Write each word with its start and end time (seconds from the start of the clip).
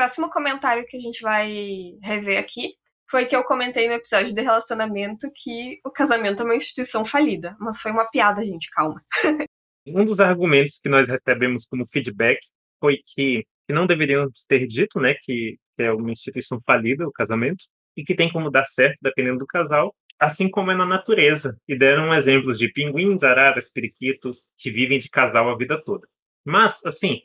próximo 0.00 0.30
comentário 0.30 0.86
que 0.88 0.96
a 0.96 1.00
gente 1.00 1.20
vai 1.20 1.52
rever 2.02 2.38
aqui 2.38 2.70
foi 3.10 3.26
que 3.26 3.36
eu 3.36 3.44
comentei 3.44 3.86
no 3.86 3.92
episódio 3.92 4.34
de 4.34 4.40
relacionamento 4.40 5.30
que 5.34 5.78
o 5.84 5.90
casamento 5.90 6.40
é 6.40 6.44
uma 6.46 6.54
instituição 6.54 7.04
falida. 7.04 7.54
Mas 7.60 7.78
foi 7.78 7.92
uma 7.92 8.08
piada, 8.08 8.42
gente, 8.42 8.70
calma. 8.70 8.98
um 9.86 10.04
dos 10.06 10.18
argumentos 10.18 10.80
que 10.82 10.88
nós 10.88 11.06
recebemos 11.06 11.66
como 11.66 11.86
feedback 11.86 12.38
foi 12.80 13.00
que, 13.04 13.44
que 13.66 13.74
não 13.74 13.86
deveríamos 13.86 14.42
ter 14.48 14.66
dito, 14.66 14.98
né, 14.98 15.14
que, 15.22 15.58
que 15.76 15.82
é 15.82 15.92
uma 15.92 16.12
instituição 16.12 16.58
falida 16.64 17.06
o 17.06 17.12
casamento 17.12 17.62
e 17.94 18.02
que 18.02 18.14
tem 18.14 18.32
como 18.32 18.50
dar 18.50 18.64
certo 18.64 18.96
dependendo 19.02 19.40
do 19.40 19.46
casal, 19.46 19.94
assim 20.18 20.48
como 20.48 20.70
é 20.70 20.74
na 20.74 20.86
natureza. 20.86 21.58
E 21.68 21.76
deram 21.76 22.14
exemplos 22.14 22.58
de 22.58 22.72
pinguins, 22.72 23.22
araras, 23.22 23.70
periquitos 23.70 24.46
que 24.56 24.70
vivem 24.70 24.98
de 24.98 25.10
casal 25.10 25.50
a 25.50 25.58
vida 25.58 25.78
toda. 25.84 26.06
Mas, 26.42 26.80
assim, 26.86 27.20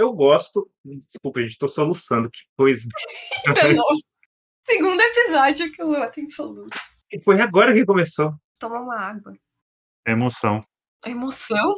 eu 0.00 0.12
gosto. 0.12 0.70
Desculpa, 0.84 1.40
gente, 1.42 1.52
estou 1.52 1.68
soluçando, 1.68 2.30
que 2.30 2.40
coisa. 2.56 2.88
Segundo 4.64 5.00
episódio 5.00 5.72
que 5.72 5.82
o 5.82 5.88
Lua 5.88 6.08
tem 6.08 6.28
soluço. 6.28 6.70
E 7.12 7.20
foi 7.20 7.40
agora 7.40 7.74
que 7.74 7.84
começou. 7.84 8.32
Toma 8.58 8.80
uma 8.80 8.96
água. 8.96 9.36
Emoção. 10.06 10.64
Emoção? 11.04 11.74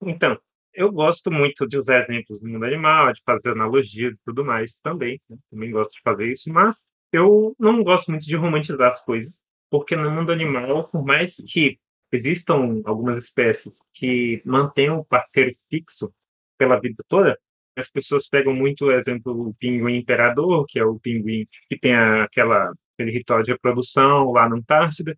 Então, 0.00 0.38
eu 0.72 0.90
gosto 0.90 1.30
muito 1.30 1.66
de 1.66 1.76
usar 1.76 2.04
exemplos 2.04 2.40
do 2.40 2.48
mundo 2.48 2.64
animal, 2.64 3.12
de 3.12 3.22
fazer 3.24 3.50
analogias 3.50 4.14
e 4.14 4.18
tudo 4.24 4.44
mais 4.44 4.78
também. 4.82 5.20
Né? 5.28 5.36
Também 5.50 5.70
gosto 5.70 5.92
de 5.92 6.00
fazer 6.02 6.32
isso, 6.32 6.50
mas 6.50 6.82
eu 7.12 7.54
não 7.58 7.82
gosto 7.82 8.10
muito 8.10 8.24
de 8.24 8.36
romantizar 8.36 8.88
as 8.88 9.04
coisas, 9.04 9.34
porque 9.70 9.96
no 9.96 10.10
mundo 10.10 10.32
animal, 10.32 10.88
por 10.88 11.04
mais 11.04 11.36
que 11.36 11.78
existam 12.12 12.80
algumas 12.86 13.24
espécies 13.24 13.78
que 13.92 14.40
mantenham 14.44 15.00
o 15.00 15.04
parceiro 15.04 15.54
fixo 15.68 16.12
pela 16.58 16.80
vida 16.80 17.04
toda, 17.08 17.38
as 17.76 17.88
pessoas 17.88 18.28
pegam 18.28 18.52
muito 18.52 18.86
o 18.86 18.92
exemplo 18.92 19.32
do 19.32 19.54
pinguim 19.58 19.96
imperador, 19.96 20.66
que 20.66 20.78
é 20.78 20.84
o 20.84 20.98
pinguim 20.98 21.46
que 21.68 21.78
tem 21.78 21.94
aquela, 21.94 22.72
aquele 22.94 23.12
ritual 23.12 23.42
de 23.42 23.52
reprodução 23.52 24.32
lá 24.32 24.48
na 24.48 24.56
Antártida. 24.56 25.16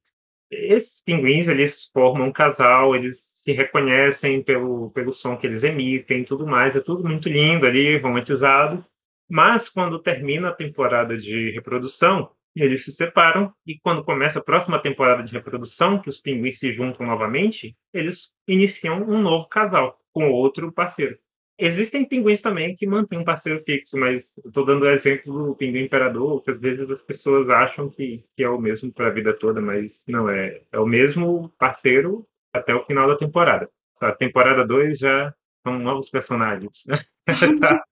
Esses 0.51 1.01
pinguins, 1.03 1.49
eles 1.49 1.91
formam 1.93 2.29
um 2.29 2.33
casal, 2.33 2.95
eles 2.95 3.19
se 3.43 3.53
reconhecem 3.53 4.43
pelo, 4.43 4.91
pelo 4.91 5.13
som 5.13 5.37
que 5.37 5.47
eles 5.47 5.65
emitem 5.65 6.25
tudo 6.25 6.47
mais, 6.47 6.77
é 6.77 6.81
tudo 6.81 7.03
muito 7.09 7.29
lindo 7.29 7.67
ali, 7.67 7.99
romantizado. 7.99 8.85
Mas 9.29 9.69
quando 9.69 9.99
termina 9.99 10.49
a 10.49 10.55
temporada 10.55 11.17
de 11.17 11.51
reprodução, 11.53 12.31
eles 12.55 12.85
se 12.85 12.93
separam 12.93 13.53
e 13.67 13.79
quando 13.79 14.05
começa 14.05 14.41
a 14.41 14.43
próxima 14.43 14.81
temporada 14.81 15.23
de 15.23 15.33
reprodução, 15.33 16.01
que 16.01 16.09
os 16.09 16.19
pinguins 16.21 16.59
se 16.59 16.73
juntam 16.73 17.07
novamente, 17.07 17.77
eles 17.95 18.33
iniciam 18.47 19.03
um 19.03 19.23
novo 19.23 19.49
casal 19.49 19.99
com 20.13 20.31
outro 20.31 20.73
parceiro. 20.73 21.17
Existem 21.63 22.07
pinguins 22.07 22.41
também 22.41 22.75
que 22.75 22.87
mantêm 22.87 23.19
um 23.19 23.25
parceiro 23.25 23.63
fixo, 23.65 23.97
mas 23.99 24.33
estou 24.45 24.65
dando 24.65 24.83
o 24.85 24.91
exemplo 24.91 25.33
do 25.33 25.55
pinguim 25.55 25.85
imperador, 25.85 26.43
que 26.43 26.51
às 26.51 26.59
vezes 26.59 26.91
as 26.91 27.03
pessoas 27.03 27.51
acham 27.51 27.91
que, 27.91 28.25
que 28.35 28.43
é 28.43 28.49
o 28.49 28.59
mesmo 28.59 28.91
para 28.91 29.09
a 29.09 29.11
vida 29.11 29.35
toda, 29.35 29.61
mas 29.61 30.03
não 30.09 30.31
é. 30.31 30.63
É 30.73 30.79
o 30.79 30.87
mesmo 30.87 31.53
parceiro 31.59 32.27
até 32.51 32.75
o 32.75 32.85
final 32.87 33.07
da 33.07 33.17
temporada. 33.17 33.69
A 34.01 34.13
temporada 34.13 34.67
2 34.67 34.99
já 34.99 35.35
são 35.63 35.79
novos 35.79 36.09
personagens. 36.09 36.85
tá? 37.61 37.85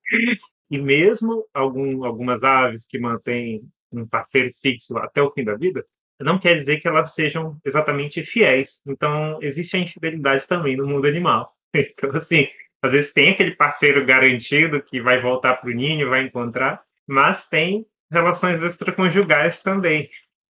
E 0.71 0.79
mesmo 0.79 1.45
algum, 1.53 2.05
algumas 2.05 2.43
aves 2.43 2.87
que 2.87 2.99
mantêm 2.99 3.63
um 3.93 4.07
parceiro 4.07 4.51
fixo 4.63 4.97
até 4.97 5.21
o 5.21 5.31
fim 5.31 5.45
da 5.45 5.55
vida, 5.55 5.85
não 6.21 6.39
quer 6.39 6.57
dizer 6.57 6.81
que 6.81 6.89
elas 6.89 7.15
sejam 7.15 7.59
exatamente 7.65 8.25
fiéis. 8.25 8.81
Então, 8.87 9.39
existe 9.43 9.77
a 9.77 9.81
infidelidade 9.81 10.47
também 10.47 10.77
no 10.77 10.87
mundo 10.87 11.07
animal. 11.07 11.55
Então, 11.75 12.17
assim, 12.17 12.49
às 12.83 12.93
vezes 12.93 13.13
tem 13.13 13.31
aquele 13.31 13.53
parceiro 13.53 14.05
garantido 14.05 14.83
que 14.83 15.01
vai 15.01 15.21
voltar 15.21 15.57
para 15.57 15.71
o 15.71 15.75
ninho, 15.75 16.09
vai 16.09 16.23
encontrar, 16.25 16.83
mas 17.07 17.47
tem 17.47 17.87
relações 18.11 18.63
extraconjugais 18.63 19.61
também. 19.63 20.09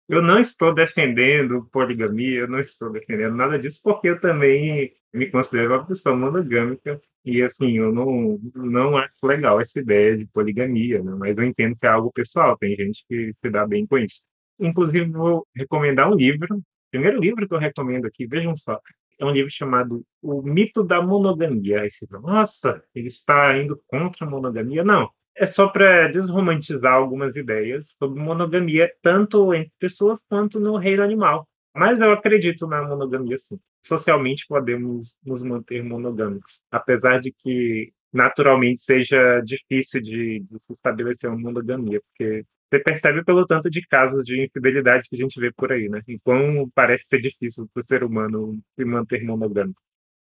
Eu 0.08 0.20
não 0.20 0.40
estou 0.40 0.74
defendendo 0.74 1.68
poligamia, 1.72 2.40
eu 2.40 2.48
não 2.48 2.58
estou 2.60 2.90
defendendo 2.90 3.36
nada 3.36 3.58
disso, 3.58 3.80
porque 3.82 4.08
eu 4.08 4.20
também 4.20 4.92
me 5.14 5.30
considero 5.30 5.74
uma 5.74 5.86
pessoa 5.86 6.16
monogâmica 6.16 7.00
e, 7.24 7.42
assim, 7.42 7.78
eu 7.78 7.92
não, 7.92 8.38
não 8.54 8.96
acho 8.96 9.24
legal 9.24 9.60
essa 9.60 9.78
ideia 9.78 10.16
de 10.16 10.26
poligamia, 10.26 11.02
né? 11.02 11.12
mas 11.16 11.36
eu 11.36 11.44
entendo 11.44 11.76
que 11.76 11.86
é 11.86 11.90
algo 11.90 12.12
pessoal, 12.12 12.56
tem 12.56 12.74
gente 12.74 13.04
que 13.08 13.32
se 13.40 13.50
dá 13.50 13.66
bem 13.66 13.86
com 13.86 13.98
isso. 13.98 14.20
Inclusive, 14.60 15.10
vou 15.10 15.46
recomendar 15.54 16.10
um 16.10 16.16
livro, 16.16 16.60
primeiro 16.90 17.20
livro 17.20 17.46
que 17.46 17.54
eu 17.54 17.58
recomendo 17.58 18.06
aqui, 18.06 18.26
vejam 18.26 18.56
só, 18.56 18.80
é 19.20 19.24
um 19.24 19.30
livro 19.30 19.50
chamado 19.50 20.02
O 20.22 20.42
Mito 20.42 20.82
da 20.82 21.02
Monogamia. 21.02 21.82
Aí 21.82 21.90
você 21.90 22.06
fala, 22.06 22.22
nossa, 22.22 22.82
ele 22.94 23.08
está 23.08 23.56
indo 23.56 23.80
contra 23.86 24.26
a 24.26 24.30
monogamia? 24.30 24.82
Não, 24.82 25.08
é 25.36 25.46
só 25.46 25.68
para 25.68 26.08
desromantizar 26.08 26.94
algumas 26.94 27.36
ideias 27.36 27.94
sobre 27.98 28.20
monogamia, 28.20 28.90
tanto 29.02 29.54
entre 29.54 29.72
pessoas 29.78 30.20
quanto 30.28 30.58
no 30.58 30.76
reino 30.76 31.02
animal. 31.02 31.46
Mas 31.74 32.00
eu 32.00 32.10
acredito 32.10 32.66
na 32.66 32.82
monogamia, 32.82 33.38
sim. 33.38 33.58
Socialmente 33.82 34.44
podemos 34.48 35.16
nos 35.24 35.42
manter 35.42 35.84
monogâmicos, 35.84 36.62
apesar 36.70 37.20
de 37.20 37.32
que 37.32 37.92
naturalmente 38.12 38.80
seja 38.80 39.40
difícil 39.40 40.00
de, 40.02 40.40
de 40.40 40.58
se 40.58 40.72
estabelecer 40.72 41.30
uma 41.30 41.38
monogamia, 41.38 42.00
porque 42.00 42.44
você 42.70 42.78
percebe 42.78 43.24
pelo 43.24 43.44
tanto 43.46 43.68
de 43.68 43.84
casos 43.86 44.22
de 44.24 44.44
infidelidade 44.44 45.08
que 45.08 45.16
a 45.16 45.18
gente 45.18 45.40
vê 45.40 45.52
por 45.52 45.72
aí, 45.72 45.88
né? 45.88 46.00
E 46.06 46.18
como 46.20 46.70
parece 46.70 47.04
ser 47.10 47.20
difícil 47.20 47.68
para 47.74 47.82
o 47.82 47.86
ser 47.86 48.04
humano 48.04 48.58
se 48.78 48.84
manter 48.84 49.24
monogâmico. 49.24 49.80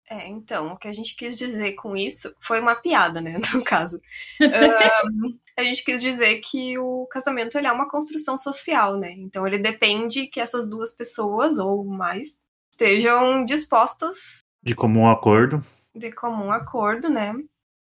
É, 0.08 0.26
então, 0.26 0.72
o 0.72 0.76
que 0.76 0.88
a 0.88 0.92
gente 0.92 1.14
quis 1.14 1.38
dizer 1.38 1.74
com 1.74 1.96
isso 1.96 2.34
foi 2.40 2.60
uma 2.60 2.74
piada, 2.74 3.20
né, 3.20 3.38
no 3.54 3.62
caso. 3.62 4.00
um, 4.40 5.38
a 5.56 5.62
gente 5.62 5.84
quis 5.84 6.00
dizer 6.00 6.40
que 6.40 6.76
o 6.78 7.06
casamento 7.06 7.56
ele 7.56 7.66
é 7.66 7.72
uma 7.72 7.88
construção 7.88 8.36
social, 8.36 8.98
né? 8.98 9.12
Então 9.12 9.46
ele 9.46 9.58
depende 9.58 10.26
que 10.26 10.40
essas 10.40 10.68
duas 10.68 10.92
pessoas, 10.92 11.58
ou 11.58 11.84
mais, 11.84 12.38
estejam 12.70 13.44
dispostas. 13.44 14.38
De 14.62 14.74
comum 14.74 15.08
acordo. 15.08 15.64
De 15.94 16.10
comum 16.10 16.50
acordo, 16.50 17.08
né? 17.08 17.34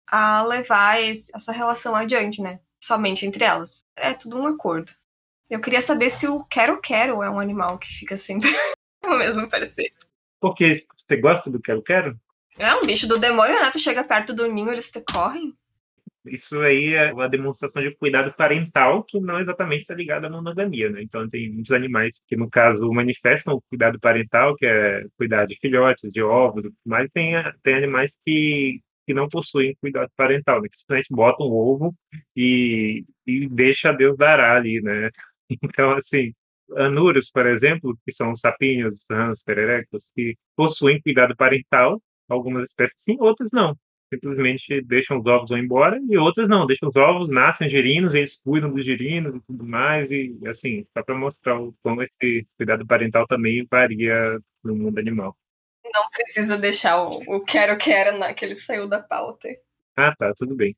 A 0.08 0.44
levar 0.44 1.02
esse, 1.02 1.32
essa 1.34 1.52
relação 1.52 1.96
adiante, 1.96 2.42
né? 2.42 2.60
Somente 2.84 3.26
entre 3.26 3.46
elas. 3.46 3.86
É 3.96 4.14
tudo 4.14 4.38
um 4.38 4.46
acordo. 4.46 4.92
Eu 5.50 5.62
queria 5.62 5.80
saber 5.80 6.10
se 6.10 6.28
o 6.28 6.44
quero-quero 6.44 7.24
é 7.24 7.30
um 7.30 7.40
animal 7.40 7.78
que 7.78 7.88
fica 7.88 8.18
sempre 8.18 8.50
no 9.02 9.18
mesmo 9.18 9.50
parecer. 9.50 9.94
Porque 10.38 10.74
você 11.08 11.16
gosta 11.16 11.50
do 11.50 11.62
quero-quero? 11.62 12.20
É 12.60 12.76
um 12.76 12.86
bicho 12.86 13.08
do 13.08 13.18
demônio, 13.18 13.56
né? 13.56 13.72
Tu 13.72 13.80
chega 13.80 14.04
perto 14.04 14.36
do 14.36 14.52
ninho, 14.52 14.70
eles 14.70 14.92
te 14.92 15.02
correm. 15.02 15.54
Isso 16.26 16.60
aí 16.60 16.94
é 16.94 17.14
uma 17.14 17.30
demonstração 17.30 17.82
de 17.82 17.96
cuidado 17.96 18.34
parental 18.34 19.02
que 19.06 19.18
não 19.18 19.40
exatamente 19.40 19.84
está 19.84 19.96
ligado 19.96 20.26
à 20.26 20.30
monogamia, 20.30 20.90
né? 20.90 21.02
Então 21.02 21.30
tem 21.30 21.54
muitos 21.54 21.72
animais 21.72 22.20
que, 22.28 22.36
no 22.36 22.50
caso, 22.50 22.92
manifestam 22.92 23.54
o 23.54 23.62
cuidado 23.62 23.98
parental, 23.98 24.58
que 24.58 24.66
é 24.66 25.06
cuidar 25.18 25.46
de 25.46 25.58
filhotes, 25.62 26.12
de 26.12 26.22
ovos, 26.22 26.70
mas 26.86 27.10
tem, 27.14 27.34
tem 27.64 27.76
animais 27.76 28.14
que, 28.26 28.82
que 29.06 29.14
não 29.14 29.28
possuem 29.30 29.76
cuidado 29.82 30.10
parental, 30.16 30.62
né? 30.62 30.70
Que 30.70 30.78
simplesmente 30.78 31.08
botam 31.12 31.48
o 31.48 31.54
ovo 31.54 31.96
e, 32.36 33.06
e 33.28 33.48
deixa 33.50 33.94
Deus 33.94 34.18
dará 34.18 34.56
ali, 34.58 34.82
né? 34.82 35.10
Então, 35.62 35.92
assim, 35.92 36.34
anuros, 36.78 37.30
por 37.32 37.46
exemplo, 37.48 37.98
que 38.06 38.12
são 38.12 38.32
os 38.32 38.40
sapinhos, 38.40 39.04
rãs, 39.10 39.42
pererecos, 39.44 40.10
que 40.16 40.36
possuem 40.56 41.02
cuidado 41.02 41.36
parental, 41.36 42.02
algumas 42.30 42.70
espécies 42.70 43.02
sim, 43.02 43.18
outras 43.20 43.50
não. 43.52 43.76
Simplesmente 44.14 44.82
deixam 44.84 45.20
os 45.20 45.26
ovos 45.26 45.50
vão 45.50 45.58
embora, 45.58 46.00
e 46.10 46.18
outras 46.18 46.48
não, 46.48 46.66
deixam 46.68 46.90
os 46.90 46.96
ovos, 46.96 47.30
nascem 47.30 47.70
girinos, 47.70 48.14
eles 48.14 48.40
cuidam 48.44 48.72
dos 48.72 48.86
girinos 48.86 49.36
e 49.36 49.42
tudo 49.42 49.66
mais, 49.66 50.10
e 50.12 50.38
assim, 50.48 50.86
só 50.96 51.04
para 51.04 51.18
mostrar 51.18 51.58
como 51.82 52.02
esse 52.04 52.48
cuidado 52.58 52.86
parental 52.86 53.26
também 53.28 53.66
varia 53.70 54.40
no 54.64 54.76
mundo 54.76 55.00
animal. 55.00 55.36
Não 55.92 56.10
precisa 56.10 56.58
deixar 56.58 57.02
o 57.02 57.44
quero-quero 57.44 58.18
naquele 58.18 58.56
saiu 58.56 58.88
da 58.88 59.02
pauta. 59.02 59.50
Ah, 59.98 60.14
tá, 60.18 60.34
tudo 60.38 60.56
bem. 60.56 60.76